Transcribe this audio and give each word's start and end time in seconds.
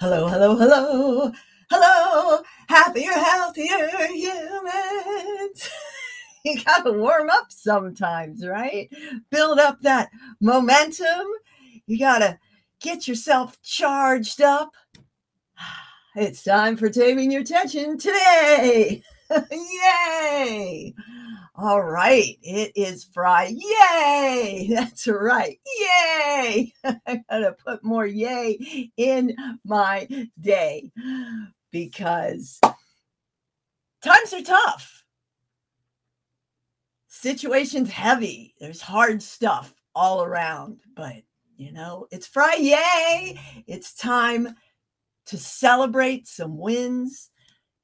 Hello, 0.00 0.28
hello, 0.28 0.56
hello. 0.56 1.30
Hello, 1.70 2.40
happier, 2.68 3.12
healthier 3.12 4.06
humans. 4.06 5.68
you 6.44 6.64
got 6.64 6.84
to 6.84 6.92
warm 6.92 7.28
up 7.28 7.48
sometimes, 7.50 8.46
right? 8.46 8.88
Build 9.30 9.58
up 9.58 9.82
that 9.82 10.08
momentum. 10.40 11.26
You 11.86 11.98
got 11.98 12.20
to 12.20 12.38
get 12.80 13.06
yourself 13.06 13.60
charged 13.60 14.40
up. 14.40 14.70
It's 16.16 16.42
time 16.42 16.78
for 16.78 16.88
taming 16.88 17.30
your 17.30 17.44
tension 17.44 17.98
today. 17.98 19.02
Yay! 19.52 20.94
All 21.62 21.82
right, 21.82 22.38
it 22.42 22.72
is 22.74 23.04
Fry. 23.04 23.52
Yay! 23.54 24.68
That's 24.70 25.06
right. 25.06 25.60
Yay! 25.78 26.72
I 26.84 27.20
gotta 27.28 27.52
put 27.52 27.84
more 27.84 28.06
yay 28.06 28.90
in 28.96 29.36
my 29.62 30.08
day 30.40 30.90
because 31.70 32.58
times 34.02 34.32
are 34.32 34.40
tough. 34.40 35.04
Situation's 37.08 37.90
heavy. 37.90 38.54
There's 38.58 38.80
hard 38.80 39.20
stuff 39.20 39.74
all 39.94 40.24
around, 40.24 40.80
but 40.96 41.16
you 41.58 41.72
know, 41.72 42.06
it's 42.10 42.26
Fry. 42.26 42.54
Yay! 42.54 43.38
It's 43.66 43.92
time 43.92 44.54
to 45.26 45.36
celebrate 45.36 46.26
some 46.26 46.56
wins, 46.56 47.28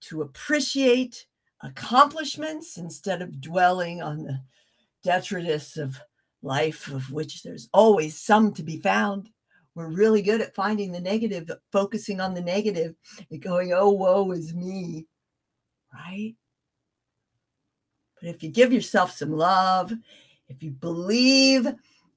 to 0.00 0.22
appreciate 0.22 1.26
accomplishments 1.62 2.76
instead 2.76 3.22
of 3.22 3.40
dwelling 3.40 4.02
on 4.02 4.22
the 4.22 4.40
detritus 5.02 5.76
of 5.76 5.98
life, 6.42 6.88
of 6.88 7.10
which 7.10 7.42
there's 7.42 7.68
always 7.72 8.16
some 8.16 8.52
to 8.54 8.62
be 8.62 8.78
found. 8.78 9.30
We're 9.74 9.88
really 9.88 10.22
good 10.22 10.40
at 10.40 10.54
finding 10.54 10.92
the 10.92 11.00
negative, 11.00 11.50
focusing 11.70 12.20
on 12.20 12.34
the 12.34 12.40
negative, 12.40 12.94
and 13.30 13.40
going, 13.40 13.72
oh, 13.72 13.90
woe 13.90 14.30
is 14.32 14.54
me, 14.54 15.06
right? 15.94 16.34
But 18.20 18.30
if 18.30 18.42
you 18.42 18.50
give 18.50 18.72
yourself 18.72 19.12
some 19.12 19.32
love, 19.32 19.92
if 20.48 20.62
you 20.62 20.70
believe 20.70 21.66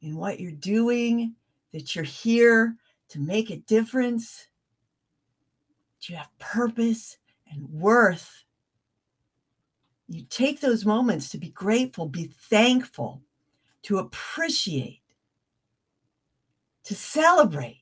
in 0.01 0.15
what 0.15 0.39
you're 0.39 0.51
doing, 0.51 1.35
that 1.73 1.95
you're 1.95 2.03
here 2.03 2.75
to 3.09 3.19
make 3.19 3.49
a 3.49 3.57
difference, 3.57 4.47
that 5.99 6.09
you 6.09 6.15
have 6.15 6.29
purpose 6.39 7.17
and 7.51 7.69
worth, 7.69 8.40
you 10.13 10.25
take 10.29 10.59
those 10.59 10.85
moments 10.85 11.29
to 11.29 11.37
be 11.37 11.49
grateful, 11.49 12.05
be 12.05 12.25
thankful, 12.49 13.21
to 13.83 13.99
appreciate, 13.99 15.01
to 16.83 16.95
celebrate. 16.95 17.77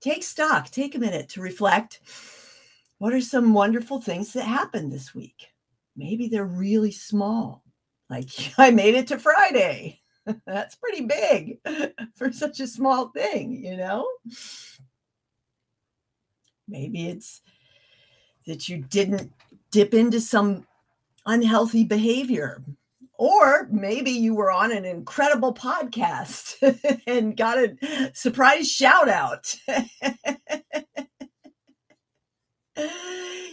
Take 0.00 0.24
stock, 0.24 0.70
take 0.70 0.94
a 0.94 0.98
minute 0.98 1.28
to 1.30 1.40
reflect. 1.40 2.00
What 2.98 3.12
are 3.12 3.20
some 3.20 3.54
wonderful 3.54 4.00
things 4.00 4.32
that 4.32 4.44
happened 4.44 4.92
this 4.92 5.14
week? 5.14 5.48
Maybe 5.96 6.28
they're 6.28 6.44
really 6.44 6.90
small, 6.90 7.62
like 8.10 8.28
I 8.58 8.70
made 8.70 8.94
it 8.94 9.06
to 9.08 9.18
Friday. 9.18 10.00
That's 10.46 10.74
pretty 10.76 11.04
big 11.04 11.58
for 12.14 12.32
such 12.32 12.60
a 12.60 12.66
small 12.66 13.08
thing, 13.08 13.64
you 13.64 13.76
know? 13.76 14.08
Maybe 16.68 17.08
it's 17.08 17.42
that 18.46 18.68
you 18.68 18.78
didn't 18.78 19.32
dip 19.70 19.94
into 19.94 20.20
some 20.20 20.66
unhealthy 21.26 21.84
behavior. 21.84 22.62
Or 23.18 23.68
maybe 23.70 24.10
you 24.10 24.34
were 24.34 24.50
on 24.50 24.72
an 24.72 24.84
incredible 24.84 25.54
podcast 25.54 26.56
and 27.06 27.36
got 27.36 27.58
a 27.58 28.10
surprise 28.14 28.70
shout 28.70 29.08
out. 29.08 29.54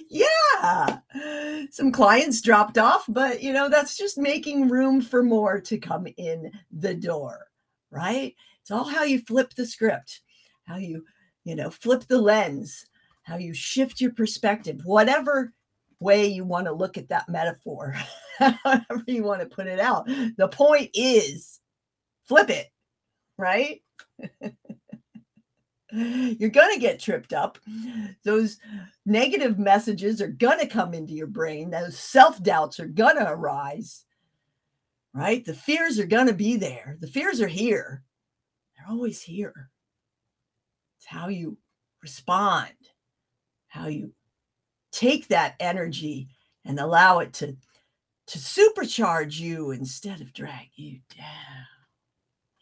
yeah, 0.10 1.00
some 1.70 1.92
clients 1.92 2.42
dropped 2.42 2.78
off, 2.78 3.06
but 3.08 3.44
you 3.44 3.54
know, 3.54 3.70
that's 3.70 3.98
just 3.98 4.18
making 4.18 4.70
room 4.70 5.02
for 5.02 5.22
more 5.22 5.60
to 5.62 5.78
come 5.78 6.08
in 6.18 6.52
the 6.72 6.96
door, 6.96 7.48
right? 7.92 8.36
It's 8.62 8.72
all 8.72 8.86
how 8.86 9.04
you 9.04 9.22
flip 9.22 9.54
the 9.54 9.66
script, 9.66 10.22
how 10.66 10.78
you, 10.78 11.06
you 11.44 11.56
know, 11.56 11.70
flip 11.70 12.06
the 12.08 12.20
lens, 12.20 12.86
how 13.24 13.38
you 13.38 13.54
shift 13.54 14.02
your 14.02 14.14
perspective, 14.14 14.82
whatever 14.84 15.54
way 16.00 16.28
you 16.28 16.44
want 16.44 16.66
to 16.66 16.74
look 16.74 16.98
at 16.98 17.10
that 17.10 17.30
metaphor, 17.30 17.96
however 18.40 19.04
you 19.08 19.24
want 19.24 19.42
to 19.42 19.46
put 19.48 19.68
it 19.68 19.80
out. 19.80 20.08
The 20.38 20.48
point 20.48 20.92
is 20.94 21.60
flip 22.28 22.50
it, 22.50 22.68
right? 23.38 23.82
You're 25.92 26.50
going 26.50 26.74
to 26.74 26.80
get 26.80 27.00
tripped 27.00 27.34
up. 27.34 27.58
Those 28.24 28.60
negative 29.06 29.58
messages 29.58 30.22
are 30.22 30.28
going 30.28 30.60
to 30.60 30.68
come 30.68 30.94
into 30.94 31.14
your 31.14 31.28
brain. 31.28 31.72
Those 31.72 31.98
self 31.98 32.42
doubts 32.44 32.80
are 32.80 32.88
going 32.88 33.16
to 33.16 33.28
arise, 33.28 34.06
right? 35.14 35.44
The 35.44 35.56
fears 35.56 35.98
are 35.98 36.06
going 36.06 36.28
to 36.28 36.34
be 36.34 36.58
there. 36.58 36.98
The 37.00 37.08
fears 37.08 37.42
are 37.42 37.48
here. 37.48 38.04
They're 38.78 38.90
always 38.90 39.24
here. 39.24 39.72
It's 40.98 41.08
how 41.08 41.30
you 41.30 41.58
respond, 42.04 42.74
how 43.68 43.88
you 43.88 44.14
take 44.92 45.28
that 45.28 45.56
energy 45.60 46.30
and 46.66 46.80
allow 46.80 47.20
it 47.20 47.34
to 47.34 47.56
to 48.28 48.38
supercharge 48.38 49.40
you 49.40 49.72
instead 49.72 50.22
of 50.22 50.34
drag 50.34 50.70
you 50.76 51.00
down. 51.18 51.66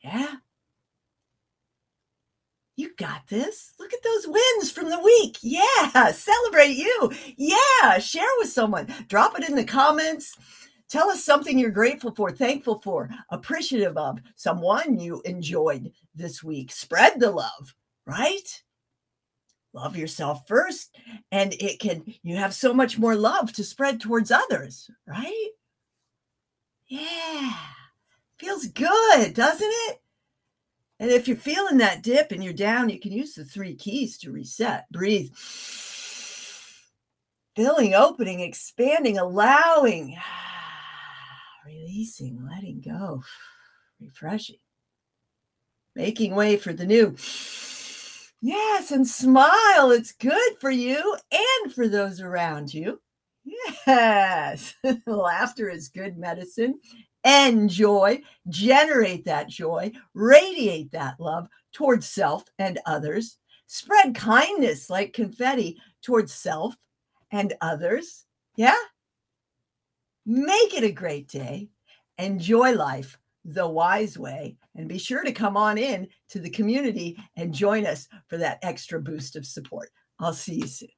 Yeah. 0.02 0.36
You 2.78 2.92
got 2.96 3.28
this. 3.28 3.74
Look 3.78 3.92
at 3.92 4.02
those 4.02 4.28
wins 4.28 4.72
from 4.72 4.90
the 4.90 5.00
week. 5.02 5.38
Yeah. 5.42 6.12
Celebrate 6.12 6.78
you. 6.78 7.12
Yeah. 7.36 7.98
Share 8.00 8.30
with 8.38 8.50
someone. 8.50 8.88
Drop 9.10 9.38
it 9.38 9.50
in 9.50 9.56
the 9.56 9.66
comments. 9.66 10.38
Tell 10.90 11.10
us 11.10 11.26
something 11.26 11.60
you're 11.60 11.70
grateful 11.70 12.16
for, 12.16 12.32
thankful 12.32 12.80
for, 12.80 13.10
appreciative 13.30 13.98
of, 13.98 14.20
someone 14.36 14.98
you 14.98 15.22
enjoyed 15.26 15.92
this 16.16 16.42
week. 16.42 16.72
Spread 16.72 17.20
the 17.20 17.30
love, 17.30 17.76
right? 18.06 18.64
Love 19.78 19.96
yourself 19.96 20.48
first 20.48 20.98
and 21.32 21.54
it 21.60 21.80
can 21.80 22.04
you 22.24 22.36
have 22.36 22.54
so 22.54 22.74
much 22.74 22.98
more 22.98 23.16
love 23.16 23.54
to 23.54 23.64
spread 23.64 24.02
towards 24.02 24.32
others 24.32 24.90
right? 25.06 25.50
Yeah 26.88 27.54
feels 28.40 28.66
good 28.68 29.34
doesn't 29.34 29.72
it? 29.88 30.02
And 31.00 31.12
if 31.12 31.28
you're 31.28 31.38
feeling 31.38 31.78
that 31.78 32.02
dip 32.02 32.32
and 32.32 32.44
you're 32.44 32.54
down 32.54 32.90
you 32.90 33.00
can 33.00 33.12
use 33.12 33.36
the 33.36 33.46
three 33.46 33.76
keys 33.76 34.18
to 34.20 34.32
reset 34.32 34.92
breathe. 34.92 35.32
Filling 37.56 37.94
opening 37.94 38.40
expanding 38.40 39.20
allowing 39.20 40.18
releasing 41.66 42.44
letting 42.50 42.82
go 42.82 43.22
refreshing. 44.02 44.58
Making 45.96 46.34
way 46.34 46.58
for 46.58 46.74
the 46.74 46.86
new 46.86 47.16
Yes, 48.42 48.92
and 48.92 49.08
smile. 49.08 49.92
It's 49.92 50.12
good 50.12 50.54
for 50.62 50.70
you 50.70 51.18
and 51.32 51.74
for 51.74 51.88
those 51.88 52.22
around 52.22 52.74
you. 52.74 53.02
Yes, 53.88 54.76
laughter 55.08 55.70
is 55.70 55.90
good 55.90 56.18
medicine. 56.18 56.80
Enjoy, 57.24 58.22
generate 58.50 59.26
that 59.26 59.50
joy, 59.50 59.92
radiate 60.14 60.92
that 60.92 61.20
love 61.20 61.48
towards 61.74 62.08
self 62.08 62.44
and 62.60 62.80
others. 62.86 63.38
Spread 63.66 64.16
kindness 64.16 64.90
like 64.90 65.14
confetti 65.14 65.78
towards 66.02 66.34
self 66.34 66.76
and 67.32 67.54
others. 67.60 68.26
Yeah? 68.56 68.76
Make 70.26 70.74
it 70.74 70.84
a 70.84 70.92
great 70.92 71.28
day. 71.28 71.70
Enjoy 72.18 72.74
life 72.74 73.18
the 73.48 73.68
wise 73.68 74.18
way 74.18 74.58
and 74.76 74.90
be 74.90 74.98
sure 74.98 75.24
to 75.24 75.32
come 75.32 75.56
on 75.56 75.78
in 75.78 76.08
to 76.30 76.40
the 76.40 76.50
community 76.50 77.18
and 77.38 77.54
join 77.54 77.86
us 77.86 78.08
for 78.28 78.38
that 78.38 78.60
extra 78.62 79.02
boost 79.02 79.36
of 79.36 79.46
support. 79.46 79.90
I'll 80.20 80.34
see 80.34 80.56
you 80.56 80.68
soon. 80.68 80.90